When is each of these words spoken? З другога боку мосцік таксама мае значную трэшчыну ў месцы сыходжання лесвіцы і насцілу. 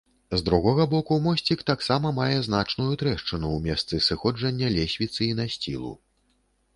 З 0.37 0.45
другога 0.45 0.85
боку 0.93 1.17
мосцік 1.25 1.59
таксама 1.71 2.11
мае 2.19 2.37
значную 2.47 2.93
трэшчыну 3.01 3.47
ў 3.57 3.67
месцы 3.67 3.99
сыходжання 4.07 4.73
лесвіцы 4.77 5.21
і 5.27 5.29
насцілу. 5.41 5.93